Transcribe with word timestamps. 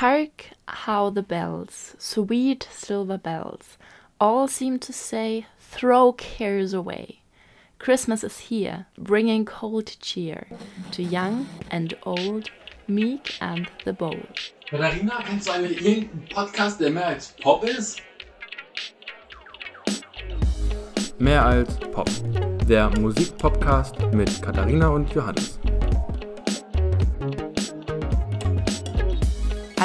Hark 0.00 0.52
how 0.66 1.10
the 1.10 1.22
bells, 1.22 1.94
sweet 1.98 2.66
silver 2.72 3.18
bells, 3.18 3.76
all 4.18 4.48
seem 4.48 4.78
to 4.78 4.94
say, 4.94 5.44
throw 5.58 6.14
cares 6.14 6.72
away. 6.72 7.20
Christmas 7.78 8.24
is 8.24 8.38
here, 8.48 8.86
bringing 8.96 9.44
cold 9.44 9.94
cheer 10.00 10.46
to 10.92 11.02
young 11.02 11.46
and 11.70 11.92
old, 12.04 12.48
meek 12.88 13.36
and 13.42 13.68
the 13.84 13.92
bold. 13.92 14.38
Katharina, 14.70 15.22
kennst 15.22 15.48
du 15.48 15.52
einen 15.52 15.70
irgendeinen 15.70 16.28
Podcast, 16.30 16.80
der 16.80 16.92
mehr 16.92 17.08
als 17.08 17.34
Pop 17.42 17.62
ist? 17.62 18.00
Mehr 21.18 21.44
als 21.44 21.76
Pop. 21.92 22.08
Der 22.66 22.88
Musikpodcast 22.98 24.00
mit 24.14 24.40
Katharina 24.40 24.88
und 24.88 25.12
Johannes. 25.12 25.59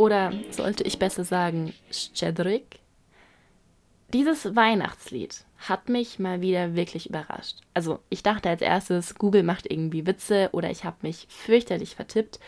oder 0.00 0.32
sollte 0.50 0.82
ich 0.84 0.98
besser 0.98 1.24
sagen, 1.24 1.74
Szczedrik? 1.92 2.78
Dieses 4.14 4.56
Weihnachtslied 4.56 5.44
hat 5.58 5.90
mich 5.90 6.18
mal 6.18 6.40
wieder 6.40 6.74
wirklich 6.74 7.10
überrascht. 7.10 7.58
Also 7.74 7.98
ich 8.08 8.22
dachte 8.22 8.48
als 8.48 8.62
erstes, 8.62 9.16
Google 9.16 9.42
macht 9.42 9.70
irgendwie 9.70 10.06
Witze 10.06 10.48
oder 10.52 10.70
ich 10.70 10.84
habe 10.84 10.96
mich 11.02 11.26
fürchterlich 11.28 11.96
vertippt. 11.96 12.40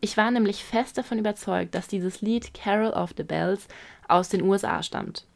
Ich 0.00 0.16
war 0.16 0.32
nämlich 0.32 0.64
fest 0.64 0.98
davon 0.98 1.20
überzeugt, 1.20 1.76
dass 1.76 1.86
dieses 1.86 2.22
Lied 2.22 2.54
Carol 2.54 2.90
of 2.90 3.14
the 3.16 3.22
Bells 3.22 3.68
aus 4.08 4.28
den 4.28 4.42
USA 4.42 4.82
stammt. 4.82 5.26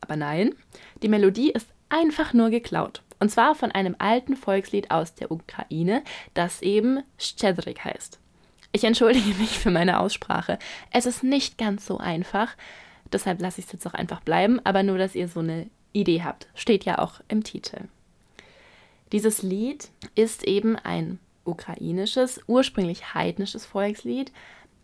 Aber 0.00 0.16
nein, 0.16 0.56
die 1.04 1.08
Melodie 1.08 1.52
ist 1.52 1.68
einfach 1.88 2.32
nur 2.32 2.50
geklaut. 2.50 3.02
Und 3.20 3.30
zwar 3.30 3.54
von 3.54 3.70
einem 3.70 3.94
alten 4.00 4.34
Volkslied 4.34 4.90
aus 4.90 5.14
der 5.14 5.30
Ukraine, 5.30 6.02
das 6.34 6.62
eben 6.62 7.04
Szczedrik 7.16 7.84
heißt. 7.84 8.19
Ich 8.72 8.84
entschuldige 8.84 9.34
mich 9.40 9.58
für 9.58 9.70
meine 9.70 10.00
Aussprache. 10.00 10.58
Es 10.92 11.06
ist 11.06 11.24
nicht 11.24 11.58
ganz 11.58 11.86
so 11.86 11.98
einfach. 11.98 12.56
Deshalb 13.12 13.40
lasse 13.40 13.60
ich 13.60 13.66
es 13.66 13.72
jetzt 13.72 13.86
auch 13.86 13.94
einfach 13.94 14.20
bleiben, 14.20 14.60
aber 14.64 14.82
nur, 14.82 14.98
dass 14.98 15.14
ihr 15.14 15.28
so 15.28 15.40
eine 15.40 15.68
Idee 15.92 16.22
habt. 16.22 16.46
Steht 16.54 16.84
ja 16.84 16.98
auch 16.98 17.20
im 17.28 17.42
Titel. 17.42 17.88
Dieses 19.12 19.42
Lied 19.42 19.90
ist 20.14 20.44
eben 20.44 20.76
ein 20.76 21.18
ukrainisches, 21.44 22.40
ursprünglich 22.46 23.14
heidnisches 23.14 23.66
Volkslied, 23.66 24.32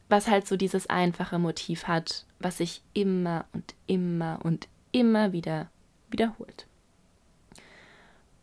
was 0.08 0.28
halt 0.28 0.46
so 0.46 0.56
dieses 0.56 0.88
einfache 0.88 1.38
Motiv 1.38 1.84
hat, 1.86 2.24
was 2.40 2.58
sich 2.58 2.82
immer 2.92 3.44
und 3.52 3.74
immer 3.86 4.40
und 4.42 4.68
immer 4.92 5.32
wieder 5.32 5.68
wiederholt. 6.10 6.66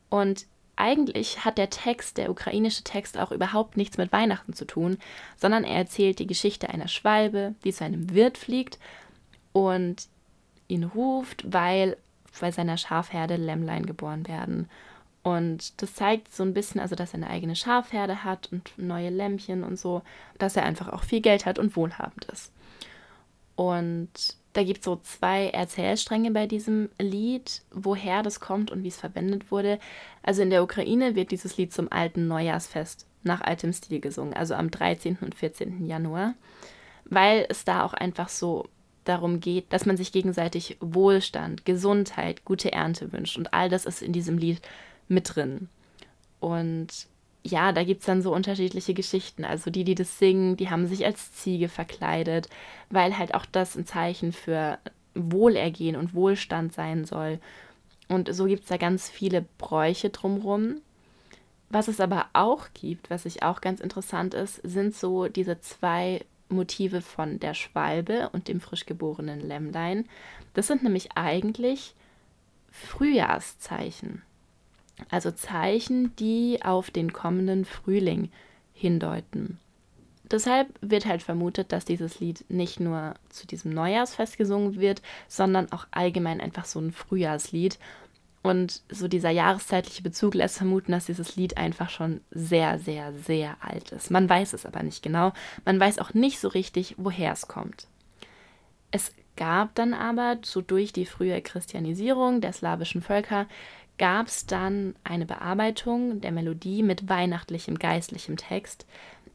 Und 0.09 0.45
eigentlich 0.75 1.45
hat 1.45 1.57
der 1.57 1.69
Text, 1.69 2.17
der 2.17 2.31
ukrainische 2.31 2.83
Text, 2.83 3.17
auch 3.17 3.31
überhaupt 3.31 3.77
nichts 3.77 3.97
mit 3.97 4.11
Weihnachten 4.11 4.53
zu 4.53 4.65
tun, 4.65 4.97
sondern 5.37 5.63
er 5.63 5.75
erzählt 5.75 6.19
die 6.19 6.27
Geschichte 6.27 6.69
einer 6.69 6.87
Schwalbe, 6.87 7.55
die 7.63 7.73
zu 7.73 7.83
einem 7.83 8.13
Wirt 8.13 8.37
fliegt 8.37 8.79
und 9.51 10.07
ihn 10.67 10.83
ruft, 10.83 11.51
weil 11.51 11.97
bei 12.39 12.51
seiner 12.51 12.77
Schafherde 12.77 13.35
Lämmlein 13.35 13.85
geboren 13.85 14.27
werden. 14.27 14.69
Und 15.21 15.81
das 15.81 15.93
zeigt 15.93 16.33
so 16.33 16.43
ein 16.43 16.53
bisschen, 16.53 16.81
also 16.81 16.95
dass 16.95 17.13
er 17.13 17.15
eine 17.15 17.29
eigene 17.29 17.55
Schafherde 17.55 18.23
hat 18.23 18.51
und 18.51 18.73
neue 18.77 19.09
Lämmchen 19.09 19.63
und 19.63 19.79
so, 19.79 20.01
dass 20.37 20.57
er 20.57 20.63
einfach 20.63 20.89
auch 20.89 21.03
viel 21.03 21.21
Geld 21.21 21.45
hat 21.45 21.59
und 21.59 21.75
wohlhabend 21.77 22.25
ist. 22.25 22.51
Und 23.55 24.09
da 24.53 24.63
gibt 24.63 24.79
es 24.79 24.85
so 24.85 24.97
zwei 24.97 25.49
Erzählstränge 25.49 26.31
bei 26.31 26.47
diesem 26.47 26.89
Lied, 26.99 27.61
woher 27.71 28.23
das 28.23 28.39
kommt 28.39 28.71
und 28.71 28.83
wie 28.83 28.87
es 28.87 28.97
verwendet 28.97 29.51
wurde. 29.51 29.79
Also 30.21 30.41
in 30.41 30.49
der 30.49 30.63
Ukraine 30.63 31.15
wird 31.15 31.31
dieses 31.31 31.57
Lied 31.57 31.73
zum 31.73 31.91
alten 31.91 32.27
Neujahrsfest 32.27 33.07
nach 33.23 33.41
altem 33.41 33.73
Stil 33.73 33.99
gesungen, 33.99 34.33
also 34.33 34.53
am 34.53 34.69
13. 34.69 35.17
und 35.21 35.33
14. 35.33 35.85
Januar, 35.87 36.35
weil 37.05 37.45
es 37.49 37.65
da 37.65 37.83
auch 37.83 37.93
einfach 37.93 38.29
so 38.29 38.67
darum 39.05 39.39
geht, 39.39 39.71
dass 39.73 39.85
man 39.85 39.97
sich 39.97 40.11
gegenseitig 40.11 40.77
Wohlstand, 40.79 41.65
Gesundheit, 41.65 42.45
gute 42.45 42.71
Ernte 42.71 43.11
wünscht 43.11 43.37
und 43.37 43.53
all 43.53 43.69
das 43.69 43.85
ist 43.85 44.01
in 44.01 44.13
diesem 44.13 44.37
Lied 44.37 44.61
mit 45.07 45.35
drin. 45.35 45.67
Und 46.39 47.07
ja, 47.43 47.73
da 47.73 47.83
gibt 47.83 48.01
es 48.01 48.05
dann 48.05 48.21
so 48.21 48.33
unterschiedliche 48.33 48.93
Geschichten. 48.93 49.43
Also 49.43 49.69
die, 49.69 49.83
die 49.83 49.95
das 49.95 50.17
singen, 50.17 50.55
die 50.55 50.69
haben 50.69 50.87
sich 50.87 51.05
als 51.05 51.33
Ziege 51.33 51.67
verkleidet, 51.67 52.49
weil 52.89 53.17
halt 53.17 53.35
auch 53.35 53.45
das 53.45 53.75
ein 53.75 53.85
Zeichen 53.85 54.31
für 54.31 54.79
Wohlergehen 55.13 55.95
und 55.95 56.13
Wohlstand 56.13 56.73
sein 56.73 57.05
soll. 57.05 57.39
Und 58.07 58.33
so 58.33 58.45
gibt 58.45 58.63
es 58.63 58.69
da 58.69 58.77
ganz 58.77 59.09
viele 59.09 59.45
Bräuche 59.57 60.09
drumherum. 60.09 60.81
Was 61.69 61.87
es 61.87 61.99
aber 61.99 62.27
auch 62.33 62.67
gibt, 62.73 63.09
was 63.09 63.25
ich 63.25 63.43
auch 63.43 63.59
ganz 63.59 63.81
interessant 63.81 64.33
ist, 64.33 64.61
sind 64.63 64.95
so 64.95 65.27
diese 65.27 65.59
zwei 65.59 66.21
Motive 66.47 67.01
von 67.01 67.39
der 67.39 67.55
Schwalbe 67.55 68.29
und 68.29 68.47
dem 68.47 68.61
frisch 68.61 68.85
geborenen 68.85 69.39
Lämmlein. 69.39 70.07
Das 70.53 70.67
sind 70.67 70.83
nämlich 70.83 71.13
eigentlich 71.15 71.95
Frühjahrszeichen 72.71 74.21
also 75.09 75.31
Zeichen, 75.31 76.15
die 76.17 76.59
auf 76.63 76.91
den 76.91 77.13
kommenden 77.13 77.65
Frühling 77.65 78.29
hindeuten. 78.73 79.59
Deshalb 80.31 80.67
wird 80.81 81.05
halt 81.05 81.21
vermutet, 81.21 81.71
dass 81.71 81.85
dieses 81.85 82.19
Lied 82.19 82.45
nicht 82.49 82.79
nur 82.79 83.13
zu 83.29 83.45
diesem 83.45 83.71
Neujahrsfest 83.71 84.37
gesungen 84.37 84.79
wird, 84.79 85.01
sondern 85.27 85.71
auch 85.71 85.85
allgemein 85.91 86.41
einfach 86.41 86.65
so 86.65 86.79
ein 86.79 86.91
Frühjahrslied. 86.91 87.77
Und 88.41 88.81
so 88.89 89.07
dieser 89.07 89.29
jahreszeitliche 89.29 90.01
Bezug 90.01 90.33
lässt 90.33 90.57
vermuten, 90.57 90.91
dass 90.91 91.05
dieses 91.05 91.35
Lied 91.35 91.57
einfach 91.57 91.89
schon 91.89 92.19
sehr, 92.31 92.77
sehr, 92.79 93.13
sehr 93.13 93.57
alt 93.61 93.91
ist. 93.91 94.11
Man 94.11 94.27
weiß 94.27 94.53
es 94.53 94.65
aber 94.65 94.83
nicht 94.83 95.01
genau. 95.01 95.33
Man 95.65 95.79
weiß 95.79 95.99
auch 95.99 96.13
nicht 96.13 96.39
so 96.39 96.49
richtig, 96.49 96.95
woher 96.97 97.31
es 97.31 97.47
kommt. 97.47 97.87
Es 98.91 99.13
gab 99.35 99.75
dann 99.75 99.93
aber 99.93 100.37
so 100.43 100.61
durch 100.61 100.93
die 100.93 101.05
frühe 101.05 101.41
Christianisierung 101.41 102.41
der 102.41 102.53
slawischen 102.53 103.01
Völker 103.01 103.47
gab 103.97 104.27
es 104.27 104.45
dann 104.45 104.95
eine 105.03 105.25
Bearbeitung 105.25 106.21
der 106.21 106.31
Melodie 106.31 106.83
mit 106.83 107.09
weihnachtlichem 107.09 107.77
geistlichem 107.77 108.37
Text, 108.37 108.85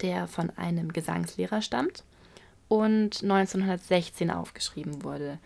der 0.00 0.26
von 0.26 0.50
einem 0.50 0.92
Gesangslehrer 0.92 1.62
stammt 1.62 2.04
und 2.68 3.22
1916 3.22 4.30
aufgeschrieben 4.30 5.02
wurde. 5.02 5.38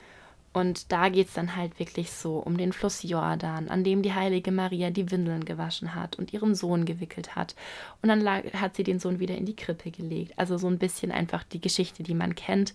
Und 0.52 0.92
da 0.92 1.08
geht 1.08 1.28
es 1.28 1.34
dann 1.34 1.56
halt 1.56 1.78
wirklich 1.78 2.12
so 2.12 2.36
um 2.38 2.58
den 2.58 2.74
Fluss 2.74 3.02
Jordan, 3.02 3.68
an 3.68 3.84
dem 3.84 4.02
die 4.02 4.12
heilige 4.12 4.52
Maria 4.52 4.90
die 4.90 5.10
Windeln 5.10 5.46
gewaschen 5.46 5.94
hat 5.94 6.16
und 6.16 6.34
ihren 6.34 6.54
Sohn 6.54 6.84
gewickelt 6.84 7.34
hat. 7.34 7.54
Und 8.02 8.10
dann 8.10 8.20
lag, 8.20 8.44
hat 8.52 8.76
sie 8.76 8.82
den 8.84 8.98
Sohn 8.98 9.18
wieder 9.18 9.34
in 9.34 9.46
die 9.46 9.56
Krippe 9.56 9.90
gelegt. 9.90 10.38
Also 10.38 10.58
so 10.58 10.68
ein 10.68 10.78
bisschen 10.78 11.10
einfach 11.10 11.42
die 11.42 11.60
Geschichte, 11.60 12.02
die 12.02 12.14
man 12.14 12.34
kennt, 12.34 12.74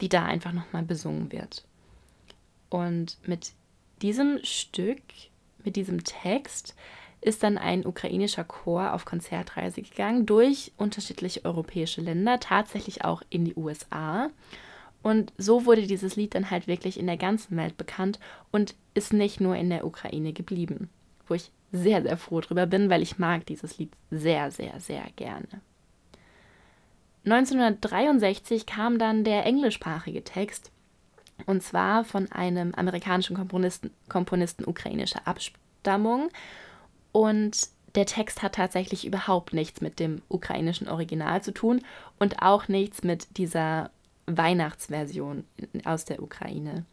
die 0.00 0.08
da 0.08 0.24
einfach 0.24 0.52
nochmal 0.52 0.84
besungen 0.84 1.30
wird. 1.30 1.64
Und 2.70 3.18
mit 3.26 3.52
diesem 4.00 4.38
Stück 4.42 5.02
mit 5.64 5.76
diesem 5.76 6.04
Text 6.04 6.74
ist 7.20 7.42
dann 7.42 7.58
ein 7.58 7.84
ukrainischer 7.84 8.44
Chor 8.44 8.92
auf 8.92 9.04
Konzertreise 9.04 9.82
gegangen 9.82 10.24
durch 10.24 10.72
unterschiedliche 10.76 11.44
europäische 11.44 12.00
Länder, 12.00 12.38
tatsächlich 12.38 13.04
auch 13.04 13.22
in 13.28 13.44
die 13.44 13.56
USA. 13.56 14.30
Und 15.02 15.32
so 15.36 15.64
wurde 15.64 15.86
dieses 15.86 16.16
Lied 16.16 16.34
dann 16.34 16.50
halt 16.50 16.66
wirklich 16.66 16.98
in 16.98 17.06
der 17.06 17.16
ganzen 17.16 17.56
Welt 17.56 17.76
bekannt 17.76 18.18
und 18.50 18.74
ist 18.94 19.12
nicht 19.12 19.40
nur 19.40 19.56
in 19.56 19.70
der 19.70 19.84
Ukraine 19.84 20.32
geblieben, 20.32 20.90
wo 21.26 21.34
ich 21.34 21.50
sehr, 21.72 22.02
sehr 22.02 22.16
froh 22.16 22.40
drüber 22.40 22.66
bin, 22.66 22.88
weil 22.88 23.02
ich 23.02 23.18
mag 23.18 23.46
dieses 23.46 23.78
Lied 23.78 23.92
sehr, 24.10 24.50
sehr, 24.50 24.80
sehr 24.80 25.04
gerne. 25.16 25.60
1963 27.24 28.64
kam 28.64 28.98
dann 28.98 29.24
der 29.24 29.44
englischsprachige 29.44 30.24
Text 30.24 30.70
und 31.46 31.62
zwar 31.62 32.04
von 32.04 32.30
einem 32.32 32.74
amerikanischen 32.74 33.36
Komponisten, 33.36 33.90
Komponisten 34.08 34.64
ukrainischer 34.66 35.26
Abstammung. 35.26 36.28
Und 37.12 37.68
der 37.94 38.06
Text 38.06 38.42
hat 38.42 38.56
tatsächlich 38.56 39.06
überhaupt 39.06 39.52
nichts 39.52 39.80
mit 39.80 39.98
dem 39.98 40.22
ukrainischen 40.28 40.88
Original 40.88 41.42
zu 41.42 41.52
tun 41.52 41.80
und 42.18 42.42
auch 42.42 42.68
nichts 42.68 43.02
mit 43.02 43.38
dieser 43.38 43.90
Weihnachtsversion 44.26 45.44
aus 45.84 46.04
der 46.04 46.22
Ukraine. 46.22 46.84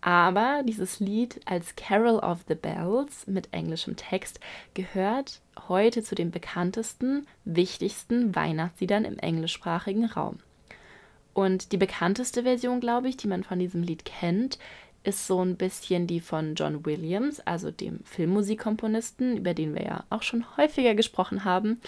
Aber 0.00 0.62
dieses 0.64 1.00
Lied 1.00 1.40
als 1.46 1.76
Carol 1.76 2.18
of 2.18 2.40
the 2.46 2.54
Bells 2.54 3.26
mit 3.26 3.54
englischem 3.54 3.96
Text 3.96 4.38
gehört 4.74 5.40
heute 5.66 6.02
zu 6.02 6.14
den 6.14 6.30
bekanntesten, 6.30 7.26
wichtigsten 7.46 8.34
Weihnachtsliedern 8.34 9.06
im 9.06 9.18
englischsprachigen 9.18 10.04
Raum. 10.04 10.40
Und 11.34 11.72
die 11.72 11.76
bekannteste 11.76 12.44
Version, 12.44 12.80
glaube 12.80 13.08
ich, 13.08 13.16
die 13.16 13.26
man 13.26 13.42
von 13.42 13.58
diesem 13.58 13.82
Lied 13.82 14.04
kennt, 14.04 14.58
ist 15.02 15.26
so 15.26 15.44
ein 15.44 15.56
bisschen 15.56 16.06
die 16.06 16.20
von 16.20 16.54
John 16.54 16.86
Williams, 16.86 17.40
also 17.40 17.70
dem 17.70 18.00
Filmmusikkomponisten, 18.04 19.36
über 19.36 19.52
den 19.52 19.74
wir 19.74 19.82
ja 19.82 20.04
auch 20.08 20.22
schon 20.22 20.56
häufiger 20.56 20.94
gesprochen 20.94 21.44
haben. 21.44 21.80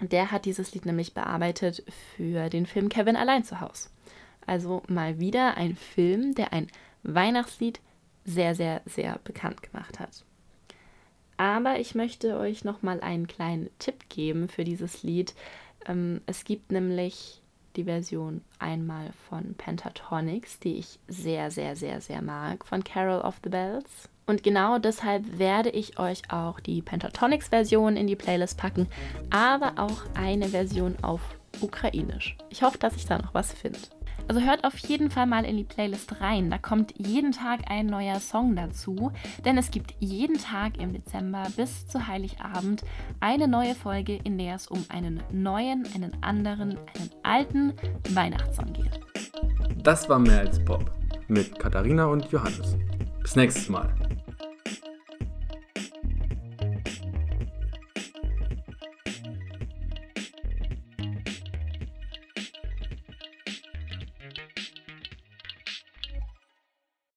Der 0.00 0.32
hat 0.32 0.44
dieses 0.44 0.74
Lied 0.74 0.86
nämlich 0.86 1.14
bearbeitet 1.14 1.84
für 2.16 2.48
den 2.48 2.66
Film 2.66 2.88
Kevin 2.88 3.14
allein 3.14 3.44
zu 3.44 3.60
Hause. 3.60 3.90
Also 4.46 4.82
mal 4.88 5.20
wieder 5.20 5.56
ein 5.56 5.76
Film, 5.76 6.34
der 6.34 6.52
ein 6.52 6.66
Weihnachtslied 7.04 7.80
sehr, 8.24 8.54
sehr, 8.54 8.82
sehr 8.86 9.20
bekannt 9.22 9.62
gemacht 9.62 10.00
hat. 10.00 10.24
Aber 11.36 11.78
ich 11.78 11.94
möchte 11.94 12.36
euch 12.38 12.64
noch 12.64 12.82
mal 12.82 13.00
einen 13.00 13.26
kleinen 13.26 13.70
Tipp 13.78 14.08
geben 14.08 14.48
für 14.48 14.64
dieses 14.64 15.02
Lied. 15.02 15.34
Ähm, 15.86 16.20
es 16.26 16.44
gibt 16.44 16.72
nämlich 16.72 17.42
die 17.76 17.84
Version 17.84 18.42
einmal 18.58 19.10
von 19.28 19.54
Pentatonics, 19.54 20.58
die 20.60 20.76
ich 20.76 20.98
sehr, 21.08 21.50
sehr, 21.50 21.76
sehr, 21.76 22.00
sehr 22.00 22.22
mag, 22.22 22.64
von 22.66 22.84
Carol 22.84 23.20
of 23.20 23.36
the 23.42 23.50
Bells. 23.50 24.08
Und 24.26 24.42
genau 24.42 24.78
deshalb 24.78 25.38
werde 25.38 25.70
ich 25.70 25.98
euch 25.98 26.22
auch 26.30 26.60
die 26.60 26.80
Pentatonics-Version 26.80 27.96
in 27.96 28.06
die 28.06 28.16
Playlist 28.16 28.56
packen, 28.56 28.88
aber 29.30 29.74
auch 29.76 30.02
eine 30.14 30.48
Version 30.48 30.96
auf 31.02 31.20
Ukrainisch. 31.60 32.36
Ich 32.48 32.62
hoffe, 32.62 32.78
dass 32.78 32.96
ich 32.96 33.06
da 33.06 33.18
noch 33.18 33.34
was 33.34 33.52
finde. 33.52 33.78
Also 34.28 34.40
hört 34.40 34.64
auf 34.64 34.76
jeden 34.78 35.10
Fall 35.10 35.26
mal 35.26 35.44
in 35.44 35.56
die 35.56 35.64
Playlist 35.64 36.20
rein. 36.20 36.50
Da 36.50 36.58
kommt 36.58 36.94
jeden 36.96 37.32
Tag 37.32 37.60
ein 37.68 37.86
neuer 37.86 38.20
Song 38.20 38.56
dazu, 38.56 39.12
denn 39.44 39.58
es 39.58 39.70
gibt 39.70 39.94
jeden 39.98 40.38
Tag 40.38 40.78
im 40.78 40.92
Dezember 40.92 41.44
bis 41.56 41.86
zu 41.86 42.06
Heiligabend 42.06 42.84
eine 43.20 43.48
neue 43.48 43.74
Folge, 43.74 44.18
in 44.24 44.38
der 44.38 44.54
es 44.54 44.66
um 44.66 44.84
einen 44.88 45.22
neuen, 45.30 45.86
einen 45.94 46.12
anderen, 46.22 46.70
einen 46.70 47.10
alten 47.22 47.72
Weihnachtssong 48.10 48.72
geht. 48.72 49.00
Das 49.82 50.08
war 50.08 50.18
mehr 50.18 50.40
als 50.40 50.64
Pop 50.64 50.90
mit 51.28 51.58
Katharina 51.58 52.06
und 52.06 52.30
Johannes. 52.30 52.76
Bis 53.20 53.36
nächstes 53.36 53.68
Mal. 53.68 53.94